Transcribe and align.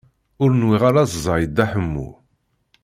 Ur 0.43 0.49
nwiɣ 0.61 0.83
ara 0.89 1.03
ẓẓay 1.13 1.43
Dda 1.47 1.65
Ḥemmu. 1.71 2.09